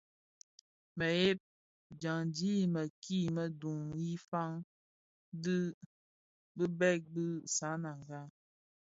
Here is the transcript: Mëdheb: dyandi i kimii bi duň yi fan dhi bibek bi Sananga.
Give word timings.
Mëdheb: 0.97 1.39
dyandi 1.99 2.51
i 2.61 2.87
kimii 3.03 3.33
bi 3.35 3.45
duň 3.59 3.81
yi 4.01 4.11
fan 4.29 4.53
dhi 5.43 5.55
bibek 6.55 7.01
bi 7.13 7.25
Sananga. 7.55 8.21